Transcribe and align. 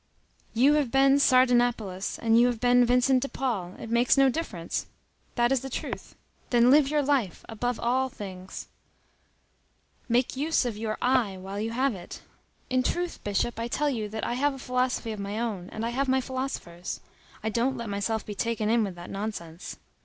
You 0.55 0.73
have 0.73 0.89
been 0.89 1.17
Sardanapalus, 1.19 2.17
you 2.27 2.47
have 2.47 2.59
been 2.59 2.85
Vincent 2.87 3.21
de 3.21 3.29
Paul—it 3.29 3.91
makes 3.91 4.17
no 4.17 4.29
difference. 4.29 4.87
That 5.35 5.51
is 5.51 5.61
the 5.61 5.69
truth. 5.69 6.15
Then 6.49 6.71
live 6.71 6.87
your 6.89 7.03
life, 7.03 7.45
above 7.47 7.79
all 7.79 8.09
things. 8.09 8.67
Make 10.09 10.35
use 10.35 10.65
of 10.65 10.75
your 10.75 10.97
I 11.03 11.37
while 11.37 11.59
you 11.59 11.69
have 11.69 11.93
it. 11.93 12.23
In 12.67 12.81
truth, 12.81 13.23
Bishop, 13.23 13.59
I 13.59 13.67
tell 13.67 13.91
you 13.91 14.09
that 14.09 14.25
I 14.25 14.33
have 14.33 14.55
a 14.55 14.57
philosophy 14.57 15.11
of 15.11 15.19
my 15.19 15.39
own, 15.39 15.69
and 15.69 15.85
I 15.85 15.89
have 15.91 16.07
my 16.07 16.19
philosophers. 16.19 16.99
I 17.43 17.49
don't 17.49 17.77
let 17.77 17.87
myself 17.87 18.25
be 18.25 18.33
taken 18.33 18.71
in 18.71 18.83
with 18.83 18.95
that 18.95 19.11
nonsense. 19.11 19.77